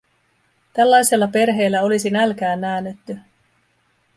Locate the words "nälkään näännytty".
2.09-3.17